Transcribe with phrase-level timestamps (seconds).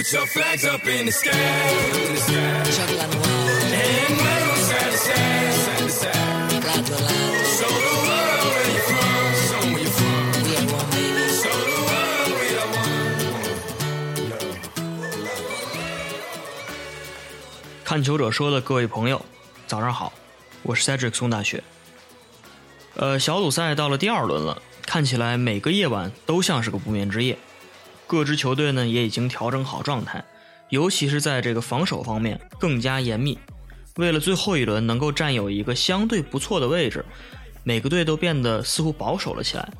[0.00, 1.28] Put your flags up in the sky.
[1.30, 2.64] In the sky.
[2.72, 6.16] Chocolate noir, And wave 'em side to side, side to side.
[6.64, 9.28] lado a lado, Show the world where you're from.
[9.44, 10.16] Show 'em where you're from.
[10.40, 11.24] we are one baby.
[11.36, 12.96] Show the world we are one.
[17.84, 19.22] 看球者说的各位朋友，
[19.66, 20.14] 早上好，
[20.62, 21.62] 我是 Cedric 宋大雪。
[22.96, 27.36] 呃，小组赛到了第二轮了，看起来每个夜晚都像是个不眠之夜。
[28.10, 30.24] 各支球队呢也已经调整好状态，
[30.68, 33.38] 尤其是在这个防守方面更加严密。
[33.94, 37.04] 为了最后一轮能够占有一个相对不错的位置，
[37.62, 39.72] 每个队都变得似乎保守了起来。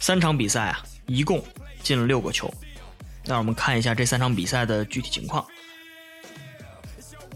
[0.00, 1.44] 三场比赛啊，一共
[1.80, 2.52] 进了六个球。
[3.24, 5.46] 那我们看一下这三场比赛的具体情况。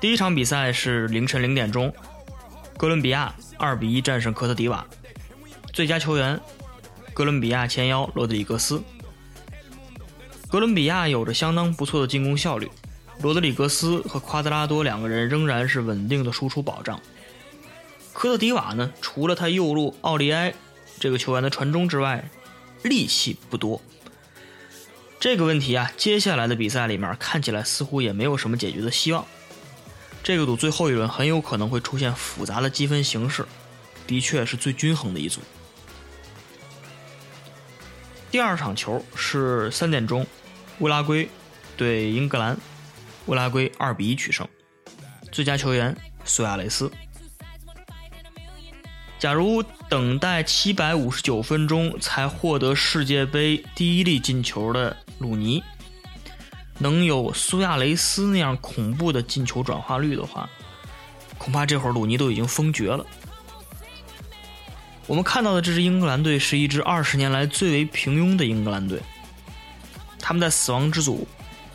[0.00, 1.94] 第一场比赛是凌晨零点钟，
[2.76, 4.84] 哥伦比亚二比一战胜科特迪瓦，
[5.72, 6.40] 最佳球员
[7.14, 8.82] 哥伦比亚前腰罗德里格斯。
[10.50, 12.68] 哥伦比亚有着相当不错的进攻效率，
[13.22, 17.00] 罗德里格斯和夸德拉多两个人仍然是稳定的输出保障。
[18.12, 20.52] 科特迪瓦呢，除了他右路奥利埃
[20.98, 22.28] 这个球员的传中之外，
[22.82, 23.80] 力气不多。
[25.20, 29.24] 这个问题啊，接下来的比赛里面看起来似乎也没有什么解决的希望。
[30.24, 33.46] 这个组最后一轮很有可能会出现复杂的积分形势，
[34.04, 35.40] 的确是最均衡的一组。
[38.30, 40.24] 第二场球是三点钟，
[40.78, 41.28] 乌拉圭
[41.76, 42.56] 对英格兰，
[43.26, 44.46] 乌拉圭二比一取胜，
[45.32, 46.88] 最佳球员苏亚雷斯。
[49.18, 55.60] 假如等待七百五十九分钟才获得世界杯第一粒进球的鲁尼，
[56.78, 60.48] 能有苏亚雷斯那样恐怖的进球转化率的话，
[61.36, 63.04] 恐怕这会儿鲁尼都已经封爵了。
[65.10, 69.00] 我们看到的这支英格兰队是一支二十年来最为平庸的英格兰队，
[70.20, 71.26] 他们在死亡之组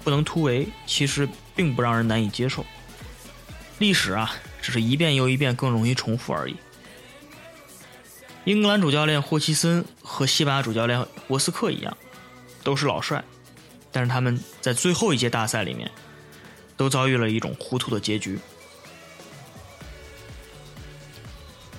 [0.05, 2.65] 不能突围，其实并不让人难以接受。
[3.77, 6.55] 历史啊，只是一遍又一遍更容易重复而已。
[8.45, 11.97] 英格兰主教练霍奇森和西班牙主教练博斯克一样，
[12.63, 13.21] 都是老帅，
[13.91, 15.91] 但是他们在最后一届大赛里面，
[16.77, 18.39] 都遭遇了一种糊涂的结局。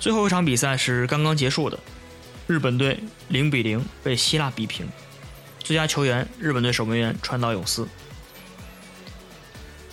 [0.07, 1.77] 最后一场比赛是刚刚结束的，
[2.47, 2.97] 日本队
[3.27, 4.87] 零比零被希腊逼平，
[5.59, 7.85] 最佳球员日本队守门员川岛永嗣，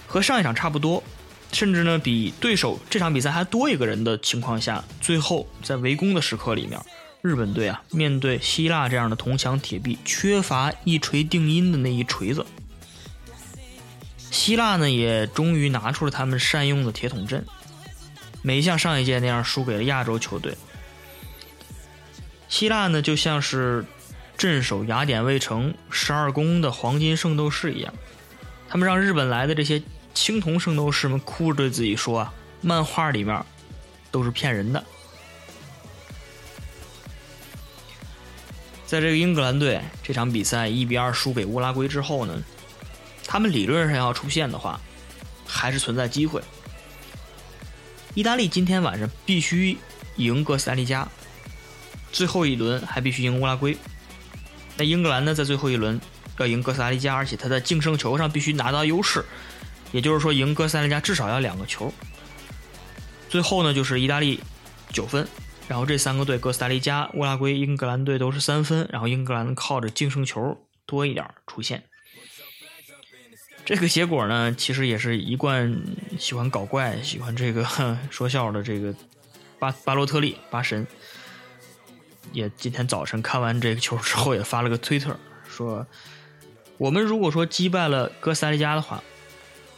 [0.06, 1.02] 和上一场差不多，
[1.50, 6.80] 甚至呢比对手这场比赛还多一个人的情况下，最后在围攻的时刻里面，
[7.20, 12.46] 日本队啊面对希腊这样的铜墙铁壁，缺乏一锤定音的那一锤子。
[14.30, 17.44] 希腊呢也终于拿出了他们善用的铁桶阵，
[18.44, 20.54] 没像上一届那样输给了亚洲球队。
[22.46, 23.86] 希腊呢就像是
[24.36, 27.94] 镇守雅典卫城十二宫的黄金圣斗士一样，
[28.68, 33.42] 他们让日本来的这些青铜圣斗士们哭着对自己说啊，漫画里面
[34.10, 34.84] 都是骗人的。
[38.86, 42.42] 在这个英格兰队这场比赛一比二输给乌拉圭之后呢，
[43.26, 44.78] 他们理论上要出线的话，
[45.46, 46.42] 还是存在机会。
[48.14, 49.76] 意大利今天晚上必须
[50.16, 51.08] 赢哥斯达黎加，
[52.12, 53.76] 最后一轮还必须赢乌拉圭。
[54.76, 56.00] 那英格兰呢，在最后一轮
[56.38, 59.24] 要赢哥斯达黎加，而且他在净胜球上必须拿到优势，
[59.90, 61.92] 也就是说赢哥斯达黎加至少要两个球。
[63.28, 64.38] 最后呢，就是意大利
[64.90, 65.26] 九分，
[65.66, 71.82] 然后这三个队哥斯达黎加、乌拉圭、英格兰队都是三分，然后英格兰靠着净胜球多一点出线。
[73.64, 75.82] 这个结果呢，其实也是一贯
[76.18, 77.66] 喜欢搞怪、喜欢这个
[78.10, 78.94] 说笑的这个
[79.58, 80.86] 巴巴洛特利巴神，
[82.32, 85.86] 也今天早晨看完这个球之后，也发了个推特说
[86.76, 89.02] ：“我们如果说击败了哥斯达黎加的话，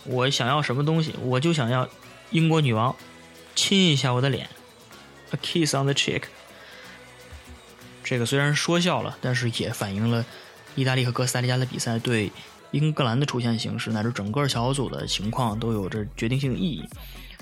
[0.04, 1.14] 我想要什么东西？
[1.22, 1.88] 我就想要
[2.30, 2.96] 英国女王
[3.54, 4.48] 亲一下我的脸
[5.30, 6.22] ，a kiss on the cheek。”
[8.02, 10.26] 这个虽然说笑了，但是也反映了
[10.74, 12.32] 意大利和哥斯达黎加的比赛对。
[12.72, 16.84] 英格兰的出现形势乃至整个小组的情况都有着决定性的意义。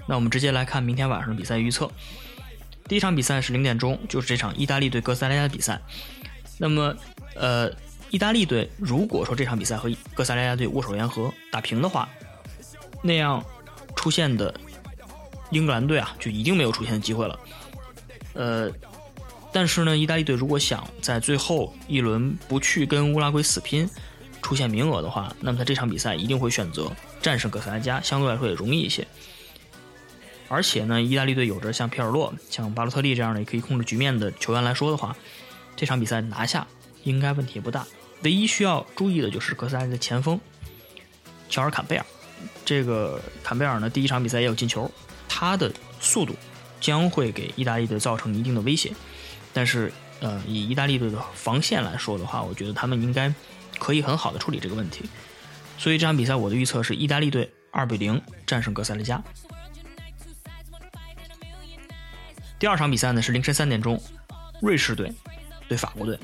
[0.07, 1.91] 那我们直接来看明天晚上的比赛预测。
[2.87, 5.81] 第一场比赛是零点钟，就是这场意大利对哥斯达黎加的比赛。
[6.59, 6.95] 那么，
[7.35, 7.71] 呃，
[8.11, 12.07] 意大利队如果说这场比赛和哥斯达黎加队握手言和打平的话，
[13.03, 13.43] 那样
[13.97, 14.55] 出现的
[15.51, 17.41] 英格兰队啊就一定没有出现的机会了。
[18.35, 18.71] 呃，
[19.53, 23.89] 但是呢，意大利队如果想在最后一轮不去跟乌拉圭死拼。
[24.45, 26.93] 出现名额的话，那么他这场比赛一定会选择
[27.23, 29.05] 战胜哥斯达黎加，相对来说也容易一些。
[30.49, 35.17] 而且呢，意大利队有着像皮尔洛、像巴洛特利这样的可以控制局面的球员来说的话，
[35.75, 36.67] 这场比赛拿下
[37.05, 37.87] 应该问题不大。
[38.23, 40.39] 唯一需要注意的就是哥斯达黎加的前锋，
[41.49, 42.05] 乔尔坎贝尔。
[42.67, 44.91] 这个坎贝尔呢，第一场比赛也有进球，
[45.27, 46.37] 他的速度
[46.81, 48.93] 将会给意大利队造成一定的威胁。
[49.55, 53.33] 但是，呃，以意大利队的防线来说的话，我觉得他们应该
[53.79, 55.05] 可以很好的处理这个问题。
[55.77, 59.23] 所以这场比赛我的预测是意大利队二比零战胜哥斯达黎加。
[62.59, 64.01] 第二场比赛呢是凌晨三点钟，
[64.63, 65.13] 瑞士队
[65.69, 66.19] 对法国队。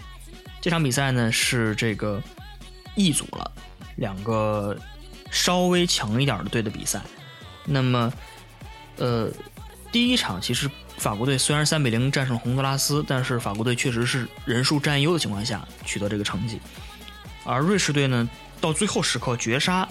[0.60, 2.22] 这场比赛呢是这个
[2.94, 3.50] 一组了
[3.96, 4.76] 两个
[5.30, 7.00] 稍微强一点的队的比赛。
[7.64, 8.12] 那么，
[8.96, 9.30] 呃，
[9.92, 16.60] 第一场其实法国队虽然三比零战胜洪都拉斯，但是法国队确实是人数占优的情况下取得这个成绩，
[17.50, 18.28] 而瑞士队呢
[18.60, 19.88] 到最后时刻绝杀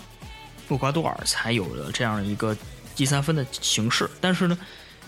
[0.69, 2.55] 厄瓜多尔，才有了这样一个
[2.95, 4.09] 积三分的形式。
[4.21, 4.57] 但是呢，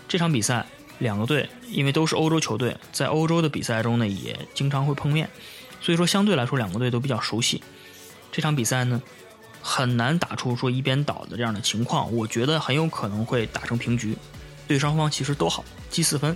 [0.08, 0.66] 这场比赛
[1.00, 5.30] 两个队因为都是欧洲球队，在欧洲的比赛中呢也经常会碰面，
[5.80, 7.64] 所以说相对来说两个队都比较熟悉。
[8.32, 9.02] 这场比赛呢
[9.62, 14.18] 很难打出说一边倒的这样的情况，我觉得很有可能会打成平局，
[14.68, 16.36] 对双方其实都好，积四分。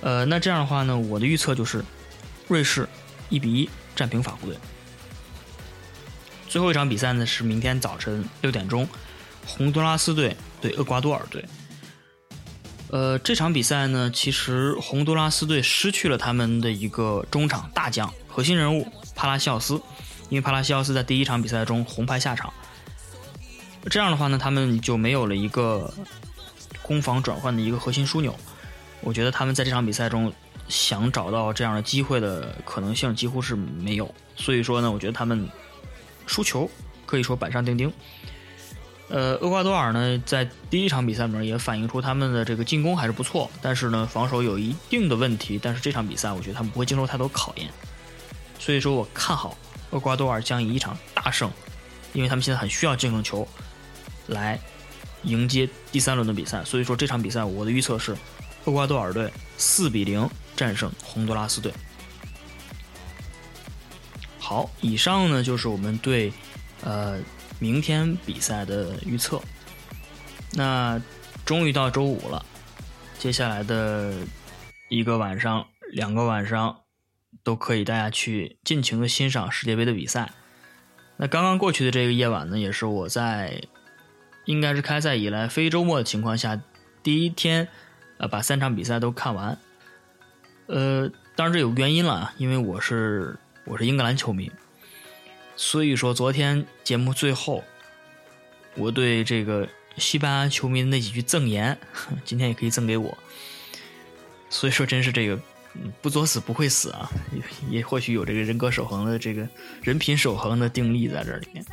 [0.00, 1.84] 呃，那这样的话呢，我的预测就是
[2.46, 2.88] 瑞士
[3.28, 4.58] 一比一战平法国队。
[6.52, 8.86] 最后一场比赛呢是明天早晨六点钟，
[9.46, 11.42] 洪都拉斯队对厄瓜多尔队。
[12.90, 19.80] 呃，这场比赛呢，其实洪都拉斯队失去了他们的一个中场大将、核心人物帕拉西奥斯，
[20.28, 22.52] 因为帕拉西奥斯在第一场比赛中红牌下场。
[23.88, 25.90] 这样的话呢，他们就没有了一个
[26.82, 28.38] 攻防转换的一个核心枢纽。
[29.00, 30.30] 我觉得他们在这场比赛中
[30.68, 34.14] 想找到这样的机会的可能性几乎是没有。
[34.36, 35.48] 所以说呢，我觉得他们
[36.26, 36.70] 输球
[37.06, 37.92] 可以说板上钉钉。
[39.08, 45.60] 呃，厄瓜多尔呢，在第一场比赛里面也反映出他们的这个进攻还是不错，但是呢，防守有一定的问题。
[45.62, 47.68] 但是这场比赛，我觉得他们不会经受太多考验，
[48.58, 49.54] 所以说我看好
[49.90, 51.50] 厄瓜多尔将以一场大胜，
[52.14, 53.46] 因为他们现在很需要净胜球
[54.28, 54.58] 来
[55.24, 56.64] 迎接第三轮的比赛。
[56.64, 58.16] 所以说这场比赛，我的预测是
[58.64, 60.26] 厄瓜多尔队四比零
[60.56, 61.70] 战胜洪都拉斯队。
[64.52, 66.30] 好，以上呢就是我们对
[66.84, 67.18] 呃。
[67.58, 69.40] 明天比赛的预测，
[70.54, 71.00] 那
[71.44, 72.44] 终于到周五了，
[73.16, 74.12] 接下来的
[74.88, 76.80] 一个晚上、两个晚上
[77.44, 80.32] 都可以大家去尽情的欣赏世界杯的比赛。
[81.18, 83.62] 那刚刚过去的这个夜晚呢，也是我在
[84.46, 86.60] 应该是开赛以来非周末的情况下
[87.04, 87.68] 第一天，
[88.18, 89.56] 呃，把三场比赛都看完。
[90.66, 94.50] 呃，当然这有原因了，因为我是我是英格兰球迷。
[95.56, 97.62] 所以说，昨天节目最后，
[98.74, 101.78] 我对这个西班牙球迷的那几句赠言，
[102.24, 103.16] 今天也可以赠给我。
[104.48, 105.38] 所以说，真是这个
[106.00, 107.10] 不作死不会死啊，
[107.70, 109.46] 也或许有这个人格守恒的这个
[109.82, 111.64] 人品守恒的定力在这里面。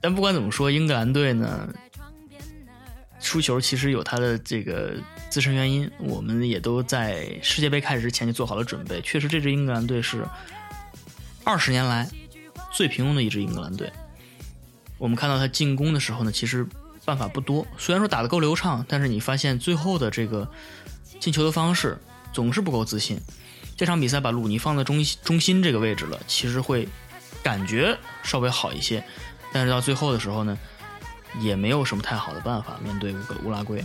[0.00, 1.72] 但不管怎么说，英格兰队呢
[3.20, 4.94] 输球其实有他的这个
[5.28, 9.00] 自身原因，我们也都在世界杯开始之前就做好了准备。
[9.02, 10.26] 确实，这支英格兰队是。
[11.42, 12.06] 二十年来
[12.70, 13.90] 最平庸的一支英格兰队，
[14.98, 16.66] 我们看到他进攻的时候呢，其实
[17.02, 17.66] 办法不多。
[17.78, 20.48] 虽然说打得够流畅，但是你发现最后的这个
[21.18, 21.98] 进球的方式
[22.30, 23.18] 总是不够自信。
[23.74, 26.86] 这场比赛把鲁尼放在中中心这个位置了，其实会
[27.42, 29.02] 感觉稍微好一些，
[29.50, 30.56] 但是到最后的时候呢，
[31.38, 33.84] 也没有什么太好的办法面对乌乌拉圭，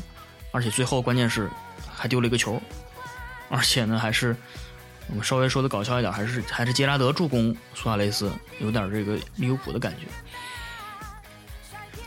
[0.52, 1.50] 而且最后关键是
[1.94, 2.62] 还丢了一个球，
[3.50, 4.36] 而且呢还是。
[5.08, 10.08] 我们稍微说的搞笑一点，还是还是杰拉德助攻苏亚雷斯，有点这个利物浦的感觉。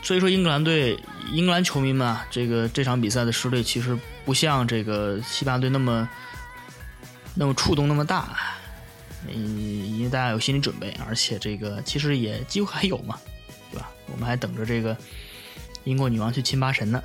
[0.01, 6.09] 所以说，英格兰队、英格兰球迷们啊，这个这场比赛的失利其实不像这个西班牙队那么
[7.33, 8.37] 那么触动那么大，
[9.25, 13.17] 嗯，因为大家有心理准备，而且这个其实也机会还有嘛，
[13.71, 13.89] 对吧？
[14.07, 14.97] 我们还等着这个
[15.83, 17.03] 英国女王去亲巴神呢。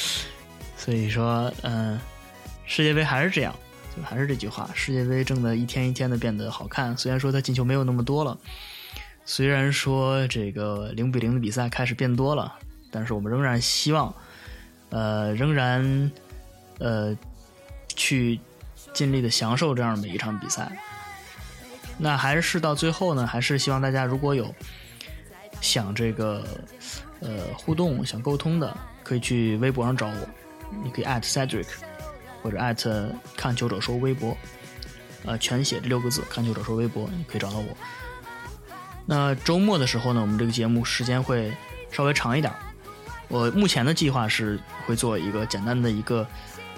[0.76, 1.98] 所以说，嗯，
[2.64, 3.54] 世界杯还是这样。
[3.96, 6.94] 就还是这句话，世界杯正在一天一天的变得好看。
[6.98, 8.36] 虽然说他进球没有那么多了，
[9.24, 12.58] 虽然说这个零比零的比赛开始变多了，
[12.90, 14.14] 但是我们仍然希望，
[14.90, 16.12] 呃，仍然
[16.78, 17.16] 呃
[17.94, 18.38] 去
[18.92, 20.70] 尽力的享受这样每一场比赛。
[21.96, 24.54] 那还是到最后呢，还是希望大家如果有
[25.62, 26.46] 想这个
[27.20, 30.28] 呃互动、想沟通的，可以去微博上找我，
[30.82, 31.66] 你可以 at Cedric。
[32.42, 34.36] 或者艾特看球者说微博，
[35.24, 37.76] 呃，全写这六个字，看球者说微博，你可以找到我。
[39.04, 41.52] 那周末的时候呢，我们这个节目时间会
[41.90, 42.52] 稍微长一点。
[43.26, 46.24] 我目前的计划是会做一个简单的一个，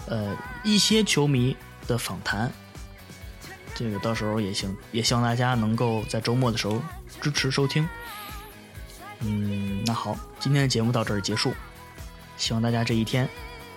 [0.07, 1.55] 呃，一些球迷
[1.87, 2.51] 的访谈。
[3.75, 6.81] 这个到时候也行，也希望大家能够在周末的时候
[7.21, 7.87] 支持收听。
[9.21, 9.58] 嗯，
[9.89, 11.55] 那好，今天的节目到这儿结束，
[12.37, 13.27] 希望大家这一天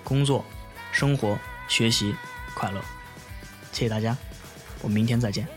[0.04, 0.44] 工作、
[0.92, 1.40] 生活、
[1.70, 2.14] 学习
[2.54, 2.82] 快乐，
[3.72, 4.14] 谢谢大家，
[4.82, 5.48] 我们明天再见。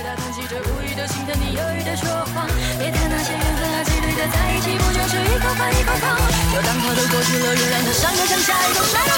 [0.00, 2.48] 他叹息着，无语的心疼你犹豫的说谎。
[2.78, 6.16] 别谈那些缘分啊，几率的在一起，不就是一口饭一口汤？
[6.54, 9.12] 就当他都过去了，原谅他伤口像下一个伤口。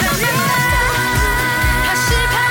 [1.87, 2.50] 他是怕。